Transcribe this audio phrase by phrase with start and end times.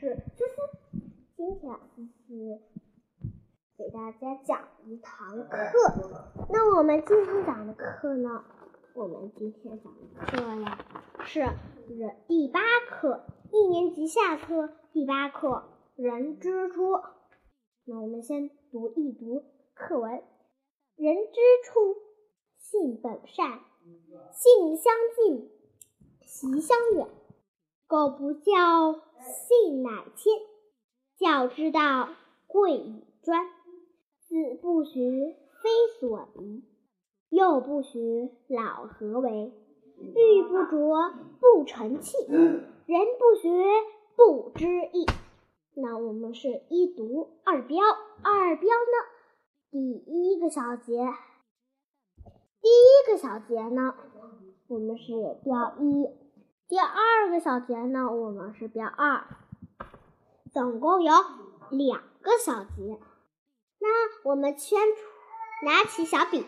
[0.00, 0.62] 是思思。
[1.36, 2.58] 今天思思
[3.76, 5.68] 给大家讲一堂课。
[6.48, 8.42] 那我们今天讲的课呢？
[8.94, 10.78] 我们今天讲的课呀
[11.26, 15.64] 是人第八课，一年级下册第八课
[16.02, 16.92] 《人之初》。
[17.84, 19.44] 那我们先读一读
[19.74, 20.12] 课文：
[20.96, 21.96] 人之初，
[22.56, 23.60] 性本善，
[24.32, 25.50] 性相近，
[26.22, 27.06] 习相远。
[27.86, 30.32] 苟不教，性乃迁。
[31.18, 32.08] 教之道，
[32.46, 33.46] 贵以专。
[34.28, 36.62] 子不学，非所宜；
[37.30, 39.52] 幼不学，老何为？
[39.98, 43.50] 玉不琢，不成器；人不学，
[44.16, 45.04] 不知义。
[45.74, 47.78] 那我们是一读二标，
[48.22, 48.96] 二标呢，
[49.70, 50.92] 第一个小节，
[52.62, 53.94] 第一个小节呢，
[54.68, 56.08] 我们是标一。
[56.70, 59.24] 第二个小节呢，我们是标二，
[60.52, 61.12] 总共有
[61.68, 63.00] 两个小节。
[63.80, 63.88] 那
[64.22, 66.40] 我们圈出，拿起小笔，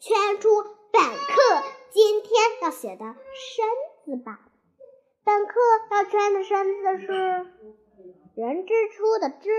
[0.00, 3.04] 圈出本课今天要写的
[3.36, 3.66] “生”
[4.06, 4.40] 字吧。
[5.24, 7.12] 本课要圈的“生”字是
[8.34, 9.50] “人之初”的“之”，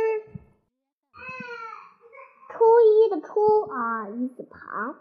[2.50, 4.96] 初一的“初”啊，一字旁，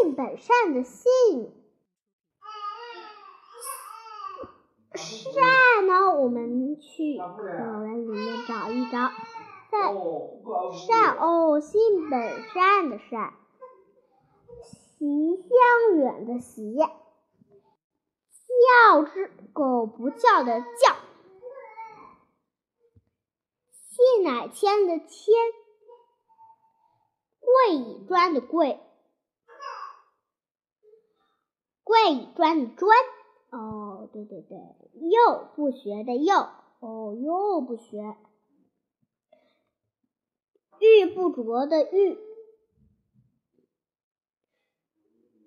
[0.00, 1.54] 性本善的“性”。
[4.96, 6.14] 善呢？
[6.20, 9.10] 我们去课文里面找一找，
[9.70, 9.92] 在
[10.86, 13.34] 善哦，性本善的善，
[14.62, 16.76] 习相远的习，
[18.86, 20.96] 教之狗不教的教，
[23.72, 25.34] 信乃迁的迁，
[27.40, 28.80] 贵以专的贵，
[31.82, 32.96] 贵以专的专。
[33.56, 36.34] 哦，对对对，幼不学的幼，
[36.80, 38.16] 哦，幼不学。
[40.80, 42.18] 玉不琢的玉，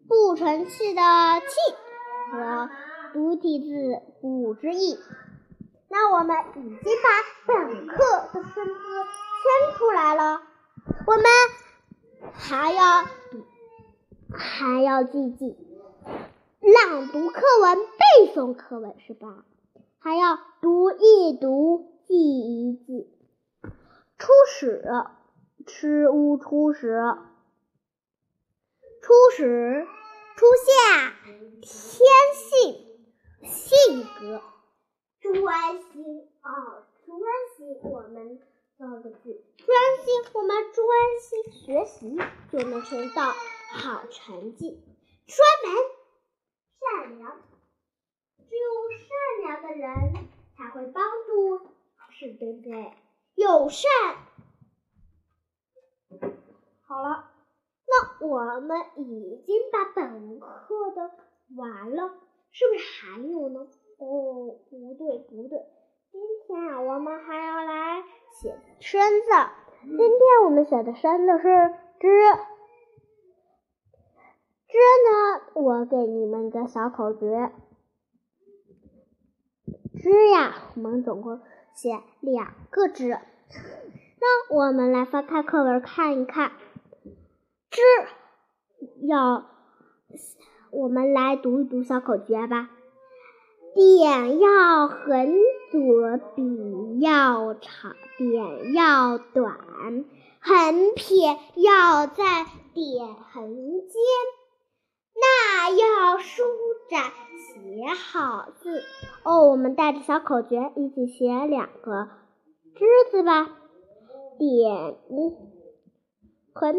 [0.07, 1.01] 不成器的
[1.41, 2.69] 器和
[3.11, 4.97] 独体字不知义。
[5.89, 7.09] 那我们已经把
[7.45, 7.97] 本课
[8.33, 8.71] 的生字
[9.43, 10.41] 圈出来了，
[11.05, 11.25] 我们
[12.31, 13.03] 还要
[14.31, 15.66] 还要记记。
[16.67, 19.45] 朗读课文，背诵课文是吧？
[19.99, 23.09] 还要读一读，记一记。
[24.17, 24.83] 初始，
[25.65, 26.99] 吃乌初始，
[29.01, 29.87] 初始，
[30.35, 31.13] 初夏，
[31.61, 32.05] 天
[32.35, 32.85] 性，
[33.43, 34.41] 性格，
[35.21, 36.51] 专心啊，
[37.05, 37.17] 专
[37.55, 37.79] 心。
[37.81, 38.41] 我们
[38.77, 40.85] 造个句，专心，我们专
[41.21, 42.17] 心学习
[42.51, 43.31] 就能收到
[43.71, 44.83] 好成绩。
[45.27, 45.97] 专门。
[46.79, 47.31] 善良，
[48.37, 50.27] 只有善良的人
[50.57, 51.67] 才会帮助，
[52.11, 52.91] 是对不对？
[53.35, 53.89] 友善。
[56.85, 57.31] 好了，
[57.87, 61.11] 那我们已经把本课的
[61.55, 62.13] 完了，
[62.51, 63.67] 是不是还有呢？
[63.99, 65.65] 哦，不对不对，
[66.11, 68.03] 今天啊，我们还要来
[68.41, 69.27] 写生字。
[69.83, 72.07] 今天我们写的生字是之。
[74.67, 74.77] 之
[75.07, 75.41] 呢？
[75.53, 77.51] 我给你们个小口诀。
[80.07, 81.41] 之呀，我们总共
[81.73, 83.09] 写两个之。
[83.09, 86.53] 那我们来翻开课文看一看。
[87.69, 87.81] 之
[89.05, 89.45] 要，
[90.71, 92.69] 我们来读一读小口诀吧。
[93.75, 95.35] 点要横
[95.71, 99.57] 左，笔要长，点要短，
[100.39, 103.51] 横撇要在点横
[103.81, 103.91] 间。
[105.19, 106.43] 那要舒
[106.89, 107.11] 展
[107.53, 108.83] 写好字
[109.23, 112.09] 哦，我们带着小口诀一起写两个
[112.75, 113.57] “之”字吧。
[114.37, 114.95] 点
[116.53, 116.75] 横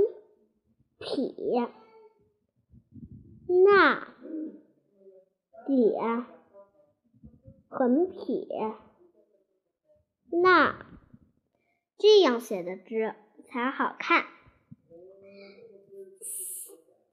[0.98, 1.68] 撇，
[3.64, 4.06] 那
[5.66, 6.26] 点
[7.68, 8.46] 横撇，
[10.30, 10.86] 那
[11.98, 13.14] 这样写的“之”
[13.50, 14.24] 才好看。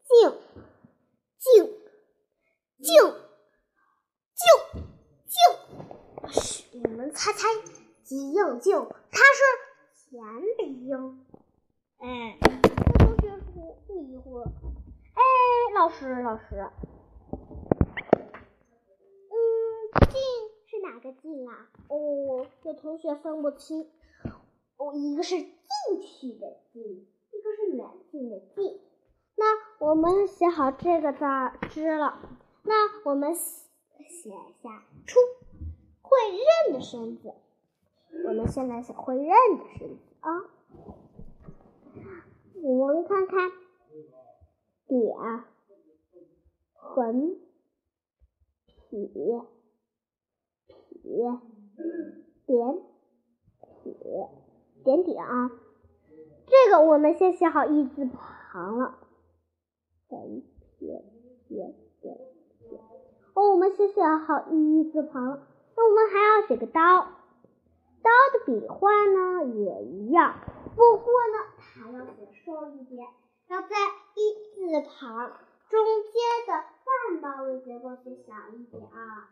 [0.08, 0.32] 静。
[1.46, 1.64] 静，
[2.82, 2.90] 静，
[4.34, 4.44] 静，
[5.28, 5.38] 静。
[6.28, 7.48] 嘘，你们猜猜，
[8.02, 8.76] 吉应静，
[9.12, 9.44] 它是
[9.94, 10.20] 前
[10.58, 11.24] 鼻音。
[12.00, 12.48] 哎，有
[12.98, 14.40] 同学说迷糊。
[14.40, 15.22] 哎，
[15.76, 16.68] 老师，老师，
[19.30, 19.38] 嗯，
[20.10, 20.20] 静
[20.66, 21.70] 是哪个静啊？
[21.90, 23.92] 哦，有同学分不清。
[24.78, 25.52] 哦，一个是进
[26.02, 28.82] 去的进，一个是远近的近。
[29.38, 31.26] 那我们写好这个字
[31.70, 32.20] 之了，
[32.64, 33.70] 那我们写
[34.08, 35.20] 写一下“出”，
[36.02, 37.34] 会认的生字，
[38.28, 39.28] 我们现在写会认
[39.58, 40.30] 的生字啊。
[42.62, 43.52] 我们看看
[44.88, 45.44] 点、
[46.74, 47.36] 横、
[48.66, 49.08] 撇、
[50.90, 51.40] 撇、
[52.48, 52.82] 点、
[53.84, 54.30] 撇、
[54.84, 55.52] 点点啊。
[56.48, 58.98] 这个我们先写好一字旁了，
[60.10, 60.44] 横、
[60.78, 61.04] 撇、
[61.48, 62.18] 点、点、
[62.60, 62.80] 撇。
[63.34, 65.40] 哦，我们写写好一字旁，
[65.76, 67.08] 那我们还要写个刀。
[68.02, 70.36] 刀的笔画呢也一样，
[70.76, 73.08] 不过呢，还要写瘦一点，
[73.48, 73.68] 要在
[74.16, 74.20] 一
[74.54, 76.14] 字旁中间
[76.48, 76.54] 的
[76.86, 79.32] 半包围结构写小一点啊，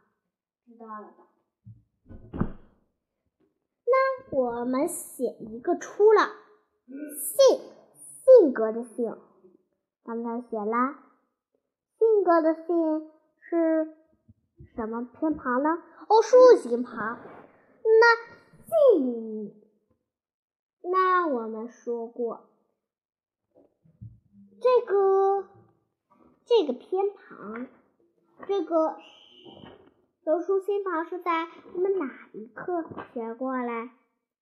[0.65, 1.27] 知道了吧？
[3.85, 6.31] 那我们写一个出了
[6.87, 7.59] 性
[7.93, 9.15] 性格的性，
[10.03, 10.99] 刚才写啦，
[11.97, 13.95] 性格的性是
[14.75, 15.69] 什么偏旁呢？
[16.09, 17.19] 哦，竖心旁。
[17.83, 19.53] 那性，
[20.81, 22.49] 那我们说过，
[24.59, 25.47] 这个
[26.45, 27.67] 这个偏旁，
[28.45, 28.97] 这个
[30.23, 32.83] 柔竖心旁是在我们哪一课
[33.13, 33.91] 学过来？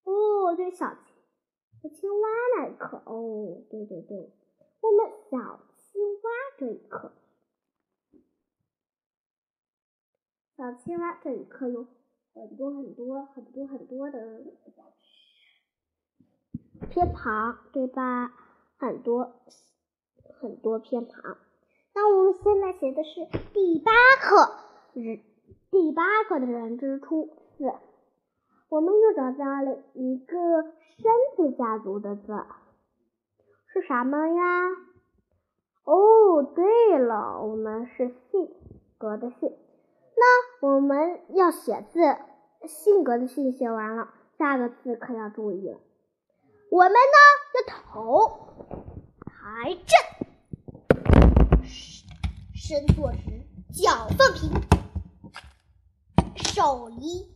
[0.04, 3.02] 哦，对，小小青蛙那一课。
[3.06, 4.34] 哦，对对对，
[4.81, 7.13] 我们小青蛙这一课，
[10.57, 11.88] 小青蛙这一课有。
[12.33, 14.39] 很多很多很多很多的
[16.89, 18.31] 偏旁，对吧？
[18.78, 19.33] 很多
[20.39, 21.38] 很多偏旁。
[21.94, 23.92] 那我们现在写的是第八
[24.22, 24.50] 课
[24.94, 25.19] 人，
[25.72, 27.25] 第八课的人之初
[27.57, 27.66] 字。
[28.69, 32.31] 我们又找到了一个生字家族的字，
[33.73, 34.69] 是什么呀？
[35.85, 38.50] 哦，对了，我们是性
[38.97, 39.57] 格的性。
[40.15, 42.00] 那我们要写字，
[42.68, 45.79] 性格的性写完了，下个字可要注意了。
[46.69, 46.97] 我们呢，
[47.56, 48.47] 要头
[49.25, 49.97] 抬正，
[52.53, 54.51] 身坐直，脚放平，
[56.35, 57.33] 手离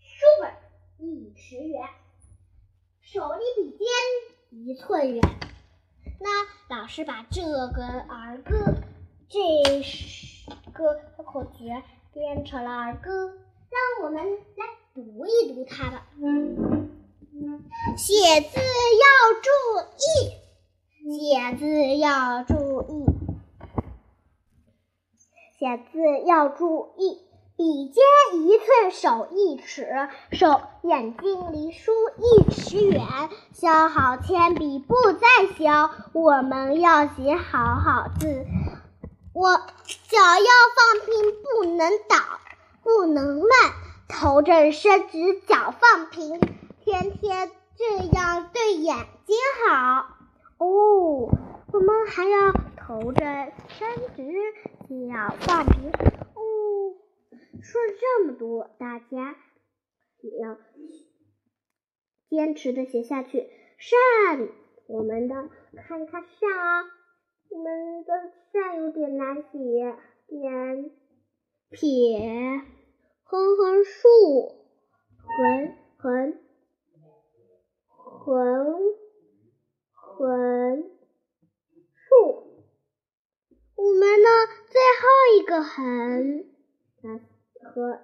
[0.00, 0.50] 书本
[0.98, 1.86] 一尺远，
[3.02, 3.86] 手离笔尖
[4.54, 5.22] 一寸远。
[6.20, 8.74] 那老师把这个儿歌，
[9.28, 10.24] 这是。
[10.74, 16.06] 歌的口诀变成了儿歌，让我们来读一读它吧。
[17.96, 18.60] 写字
[19.00, 19.06] 要
[19.40, 19.48] 注
[19.96, 20.34] 意，
[21.16, 23.06] 写字要注意，
[25.56, 27.22] 写字要注意。
[27.56, 28.02] 笔尖
[28.40, 29.86] 一寸，手一尺，
[30.32, 33.00] 手眼睛离书一尺远。
[33.52, 38.44] 削好铅笔不再削，我们要写好好字。
[39.32, 42.16] 我脚要放平，不能倒，
[42.82, 43.48] 不能慢，
[44.08, 46.40] 头正伸直，脚放平，
[46.84, 48.96] 天天这样对眼
[49.26, 49.36] 睛
[49.68, 50.06] 好。
[50.58, 51.28] 哦，
[51.72, 53.24] 我们还要头正
[53.68, 54.24] 伸直，
[55.08, 55.92] 脚放平。
[57.64, 59.36] 说了这么多，大家
[60.20, 60.58] 也要
[62.28, 63.48] 坚持的写下去。
[63.78, 64.48] 善，
[64.86, 66.84] 我们的看看善啊。
[67.50, 69.48] 我们的善有点难写，
[70.26, 70.90] 点
[71.70, 72.60] 撇
[73.22, 74.08] 横横竖
[75.16, 76.38] 横横
[77.86, 78.76] 横
[79.92, 80.82] 横
[81.94, 82.04] 竖。
[83.76, 84.28] 我们呢，
[84.68, 86.44] 最后一个横，
[87.74, 88.00] 和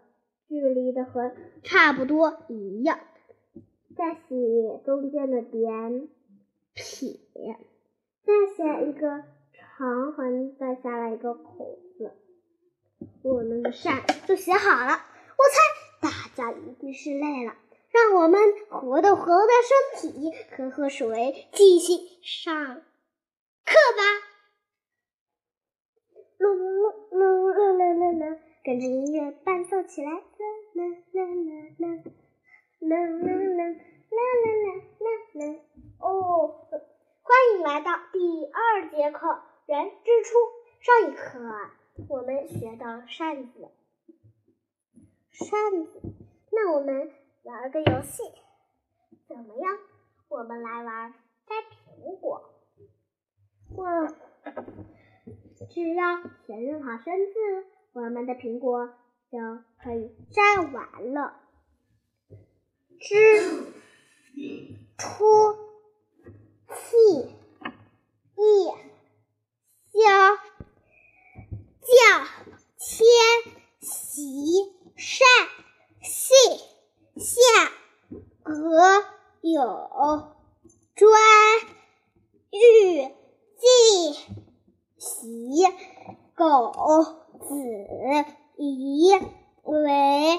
[0.49, 2.99] 距离的和差不多一样。
[3.97, 6.09] 再写中间的点
[6.75, 7.19] 撇，
[8.25, 9.23] 再写一个。
[9.79, 12.12] 长横再下来一个口字，
[13.23, 14.93] 我们的善就写好了。
[14.93, 15.57] 我猜
[16.03, 17.55] 大家一定是累了，
[17.89, 19.49] 让我们活动活动
[20.03, 22.55] 身体，喝喝水，继续上
[23.65, 24.03] 课吧。
[26.39, 30.11] 噜噜噜噜噜噜噜，跟着音乐伴奏起来。
[30.11, 30.21] 啦
[30.75, 31.25] 啦啦啦
[31.79, 31.87] 啦
[32.81, 33.75] 啦啦啦啦
[34.11, 34.25] 啦
[34.61, 35.61] 啦啦啦。
[35.99, 36.69] 哦，
[37.23, 39.43] 欢迎来到第二节课。
[39.67, 40.37] 人之初，
[40.81, 41.38] 上一课
[42.09, 43.71] 我们学到扇子，
[45.31, 46.02] 扇子。
[46.50, 47.12] 那我们
[47.45, 48.25] 玩个游戏，
[49.29, 49.79] 怎么样？
[50.29, 51.14] 我们来玩
[51.47, 52.50] 摘苹果。
[53.76, 54.09] 我
[55.69, 58.88] 只要写好生字，我们的苹果
[59.30, 59.38] 就
[59.82, 60.42] 可以摘
[60.73, 61.40] 完了。
[62.99, 63.73] 之
[64.97, 65.54] 初，
[66.68, 67.35] 气
[68.37, 68.90] 一。
[69.92, 70.37] 教
[71.82, 72.25] 教
[72.78, 73.06] 谦
[73.80, 75.26] 习善
[76.00, 76.70] 信。
[79.42, 80.35] 有
[80.94, 81.11] 专
[82.50, 83.09] 欲
[83.59, 83.66] 记
[84.97, 85.64] 习
[86.35, 86.73] 狗
[87.40, 87.54] 子
[88.56, 89.11] 怡
[89.64, 90.38] 为。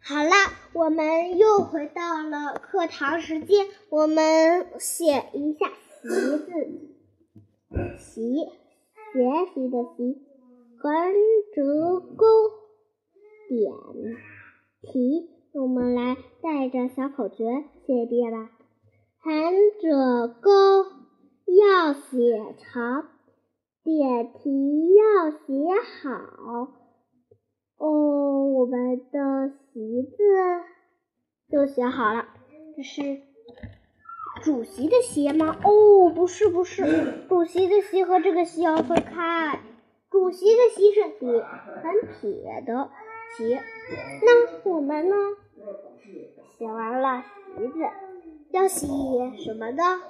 [0.00, 0.30] 好了，
[0.72, 6.08] 我们又回到了课堂时间，我们写一下“习”
[6.46, 6.54] 字，
[7.98, 8.46] 习，
[9.12, 9.18] 学
[9.52, 10.22] 习的习，
[10.78, 11.12] 横
[11.54, 12.24] 折钩
[13.48, 13.72] 点
[14.80, 15.28] 题。
[15.52, 18.50] 我们来带着小口诀写一遍吧。
[19.20, 19.32] 横
[19.82, 20.86] 折钩
[21.46, 23.08] 要写长，
[23.84, 25.44] 点题要写
[26.02, 26.68] 好。
[27.78, 30.16] 哦，我们的“席”字
[31.50, 32.26] 就写好了。
[32.76, 33.20] 这是
[34.42, 35.56] 主席的“席”吗？
[35.64, 39.60] 哦，不是，不是， 主席的“席”和这个“席”要分开。
[40.10, 41.40] 主席的“席”是铁，
[41.82, 42.90] 很撇的
[43.36, 43.54] “席”。
[44.22, 45.14] 那我们呢？
[46.58, 47.22] 写完了
[47.56, 47.78] “席”字，
[48.50, 48.86] 要写
[49.36, 50.02] 什么呢？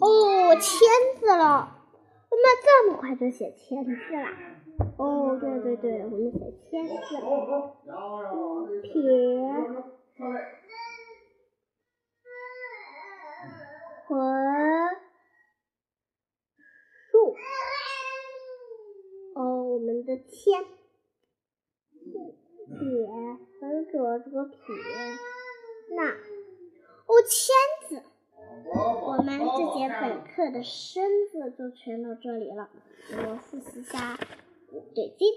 [0.00, 0.88] 哦，签
[1.18, 1.80] 字了。
[2.34, 4.26] 怎么这么快就写签字了？
[4.98, 6.38] 哦，对对对，我们写
[6.68, 6.90] 签字，
[8.82, 8.92] 撇
[14.06, 14.18] 和
[17.10, 17.36] 树。
[19.36, 20.64] 哦，我们的签，
[22.02, 23.06] 撇
[23.60, 24.56] 横折这个撇，
[25.90, 26.02] 捺
[27.06, 27.54] 哦签
[27.88, 28.02] 字。
[29.06, 32.68] 我们这节本课的生字就全到这里了，
[33.12, 34.18] 我们复习一下。
[34.70, 35.28] 古对今，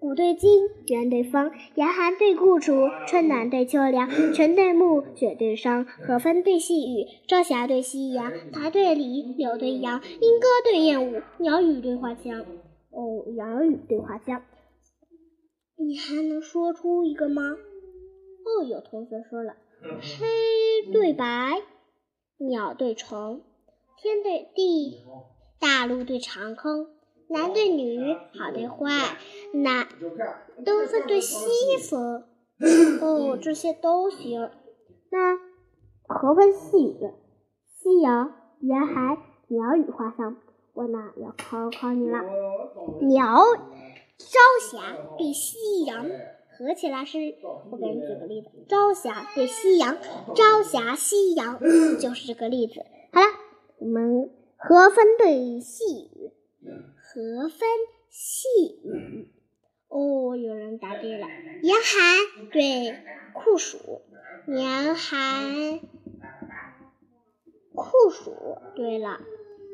[0.00, 12.44] 古对今，元对风，严寒对酷暑，春暖对秋凉，晨对暮，雪对霜，和风对细雨，朝霞对夕阳，台对里，柳对杨，莺歌对燕舞，鸟语对花香。
[12.90, 14.42] 哦，鸟语对花香，
[15.76, 17.42] 你还能说出一个吗？
[18.42, 21.62] 哦，有同学说了，黑对白，
[22.40, 23.42] 鸟对虫，
[23.96, 25.04] 天对地，
[25.60, 26.88] 大陆对长空。
[27.28, 28.90] 男对女，好对坏，
[29.52, 29.86] 南
[30.64, 31.36] 东风对西
[31.88, 32.24] 风，
[33.00, 34.50] 哦，这些都行。
[35.10, 35.36] 那
[36.08, 37.12] 和风细雨，
[37.68, 39.16] 夕阳严寒，
[39.46, 40.38] 鸟语花香，
[40.72, 42.18] 我呢要考考你了。
[43.02, 43.36] 鸟
[44.18, 44.26] 朝
[44.72, 46.04] 霞对夕阳，
[46.60, 47.18] 合起来是，
[47.70, 49.96] 我给你举个例子，朝霞对夕阳，
[50.36, 51.58] 朝霞夕阳
[51.98, 52.84] 就是这个例子。
[53.12, 53.26] 好了，
[53.78, 56.30] 我们和风对细雨。
[56.62, 57.66] 和风
[58.10, 58.46] 细
[58.84, 59.32] 雨，
[59.88, 61.26] 哦，有人答对了。
[61.62, 62.94] 严寒对
[63.32, 64.02] 酷暑，
[64.46, 65.80] 严寒
[67.74, 68.34] 酷暑。
[68.76, 69.18] 对了，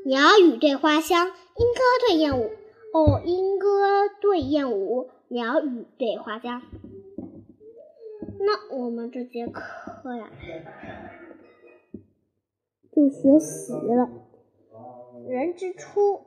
[0.05, 2.53] 鸟语对花香，莺歌对燕舞。
[2.95, 3.69] 哦，莺歌
[4.23, 6.63] 对燕舞，鸟语对花香。
[8.39, 10.31] 那我们这节课呀，
[12.93, 14.09] 就学习了。
[15.29, 16.27] 人之初。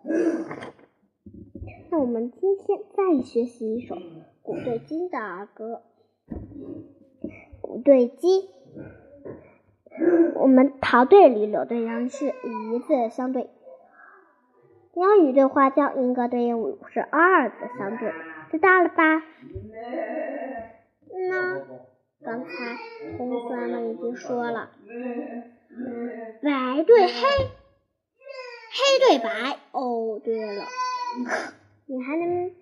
[1.92, 3.98] 那我们今天再学习一首
[4.42, 5.82] 古对今的儿歌。
[7.62, 8.50] 古对今，
[10.36, 13.50] 我们桃对李，柳对杨是一字相对，
[14.94, 18.12] 鸟语对花椒，莺歌对燕舞是二字相对，
[18.52, 19.24] 知道了吧？
[21.30, 21.62] 那
[22.24, 22.50] 刚才
[23.16, 24.72] 同学们已经说了，
[26.42, 27.12] 白对黑，
[28.72, 29.60] 黑对白。
[29.72, 30.66] 哦，对了。
[31.86, 32.56] 你还能编，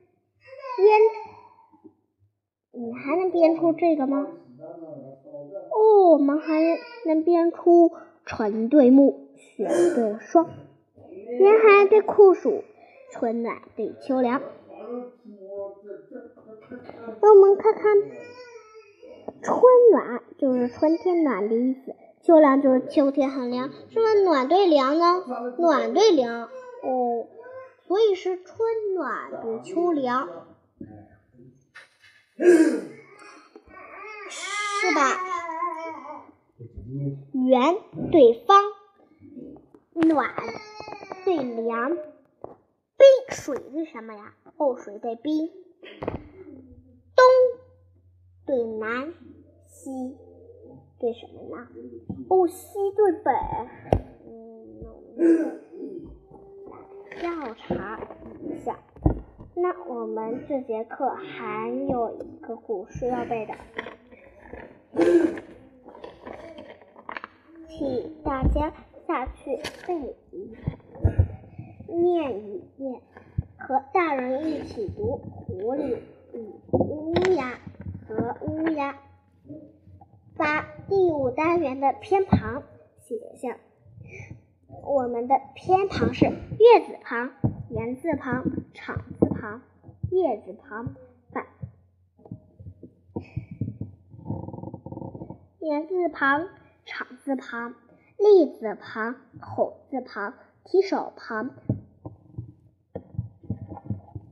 [2.72, 4.27] 你还能编出这个吗？
[5.70, 6.62] 哦，我们还
[7.06, 7.94] 能编出
[8.25, 10.50] 春对暮，雪对霜，
[11.39, 12.63] 严寒对酷暑，
[13.10, 14.41] 春暖对秋凉。
[17.21, 17.83] 那我们看看，
[19.41, 23.69] 春暖就是春天暖的意思，秋凉就是秋天很凉。
[23.89, 25.24] 是不是暖对凉呢？
[25.57, 26.50] 暖对凉，
[26.83, 27.27] 哦。
[27.88, 28.57] 所以是春
[28.95, 30.27] 暖对秋凉，
[32.36, 32.91] 是
[34.93, 35.24] 吧？
[37.31, 37.77] 圆
[38.12, 38.62] 对方，
[39.93, 40.36] 暖
[41.24, 42.05] 对凉，冰
[43.29, 44.33] 水是什么呀？
[44.57, 45.50] 哦，水对冰。
[47.17, 47.25] 东
[48.45, 49.13] 对南，
[49.65, 50.15] 西
[50.97, 51.67] 对什么呢？
[52.29, 53.31] 哦，西对北。
[55.17, 55.62] 嗯。
[57.19, 58.00] 调查
[58.43, 58.77] 一下，
[59.55, 63.55] 那我们这节课还有一个古诗要背的，
[67.67, 68.71] 请大家
[69.07, 69.57] 下去
[69.88, 70.55] 背一
[71.88, 73.01] 念一念，
[73.57, 75.97] 和大人一起读《狐狸
[76.71, 77.53] 乌鸦》
[78.07, 78.97] 和乌鸦
[80.36, 80.77] 八。
[80.88, 82.63] 第五单元的偏旁
[83.00, 83.57] 写一下。
[84.83, 87.31] 我们的偏旁是月字旁、
[87.69, 89.62] 言字旁、场字旁、
[90.12, 90.95] 叶字旁、
[91.31, 91.45] 反
[95.59, 96.47] 言字旁、
[96.86, 97.75] 场字旁、
[98.17, 100.33] 立字旁、口字旁、
[100.63, 101.51] 提手旁、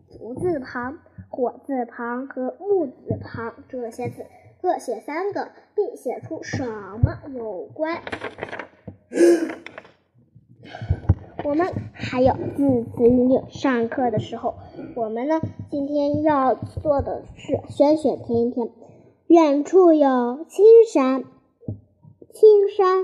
[0.10, 1.00] 足字旁、
[1.36, 4.26] 火字旁和木字旁这些字
[4.62, 8.02] 各写三个，并写出什么有关。
[11.44, 13.38] 我们还有字词韵律。
[13.50, 14.56] 上课的时候，
[14.96, 18.70] 我们呢今天要做的是选选填一填。
[19.28, 21.26] 远处有青山，
[22.32, 23.04] 青山。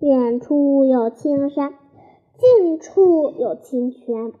[0.00, 1.72] 远处有青山，
[2.38, 4.34] 近处有清泉。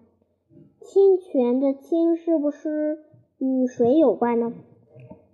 [0.82, 2.98] 清泉的清是不是
[3.38, 4.52] 与水有关呢？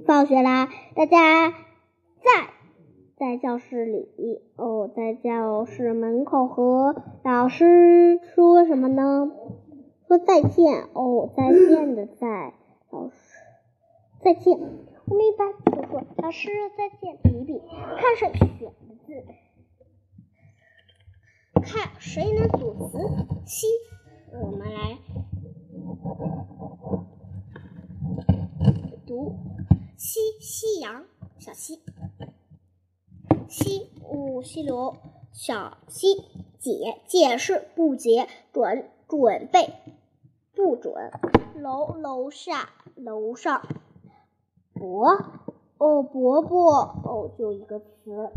[0.06, 2.50] 放学啦，大家在。
[3.16, 4.06] 在教室里
[4.54, 9.32] 哦，在教室门口和老师说什么呢？
[10.06, 12.54] 说再见哦，再见的再，
[12.90, 13.16] 老师
[14.22, 14.56] 再见。
[14.56, 19.24] 我们一般就说老师再见，比比看谁选的字，
[21.60, 22.98] 看谁能组词。
[23.46, 23.66] 夕，
[24.40, 24.96] 我们来
[29.06, 29.36] 读
[29.96, 31.04] 西夕阳，
[31.38, 31.80] 小溪。
[33.48, 34.96] 溪无溪流，
[35.32, 36.06] 小溪
[36.58, 39.72] 解解释不解，准准备
[40.54, 41.10] 不准。
[41.56, 43.66] 楼楼下楼上，
[44.74, 45.10] 伯
[45.78, 46.72] 哦伯伯
[47.04, 48.30] 哦就一个词，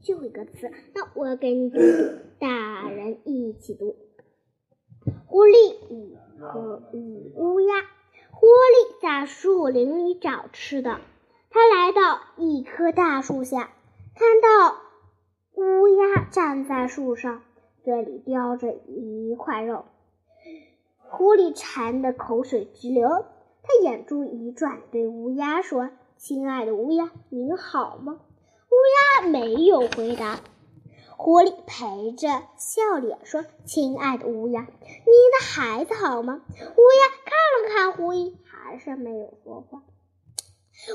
[0.00, 0.72] 就一个词。
[0.94, 1.78] 那我给你读，
[2.38, 3.96] 大人一起读。
[5.26, 7.74] 狐狸与和与乌鸦，
[8.30, 11.00] 狐狸在树林里找吃的。
[11.50, 13.70] 他来到一棵大树下，
[14.14, 14.76] 看到
[15.54, 17.42] 乌鸦站在树上，
[17.82, 19.84] 嘴里叼着一块肉。
[20.98, 28.20] 狐狸馋得口水直流，他眼珠一转，对乌鸦说：“亲爱的乌鸦，您好吗？”
[28.68, 30.40] 乌鸦没有回答。
[31.16, 39.82] 狐狸陪着笑脸说：“亲爱的乌鸦，你的孩子好吗？”乌鸦看了看狐狸，还是没有说话。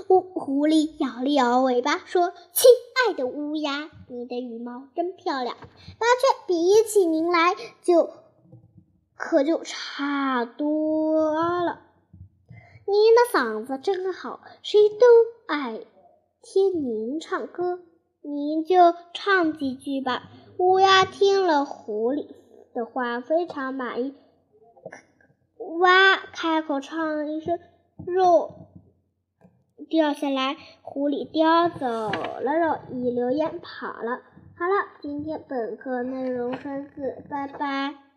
[0.08, 2.70] 乌狐狸摇了摇尾巴，说：“亲
[3.08, 8.12] 爱的乌鸦，你的羽毛真漂亮，麻雀比起您来就
[9.16, 11.34] 可就差多
[11.66, 11.82] 了。
[12.86, 15.06] 您的嗓子真好，谁都
[15.48, 15.82] 爱
[16.42, 17.80] 听您唱歌，
[18.22, 22.28] 您就唱几句吧。”乌鸦听了狐狸
[22.74, 24.16] 的话，非常满意，
[25.80, 27.60] 哇，开口唱了一声
[28.06, 28.68] ：“肉。”
[29.90, 34.22] 掉下来，狐狸叼走了肉，一溜烟跑了。
[34.56, 38.11] 好了，今天本课内容三字，拜拜。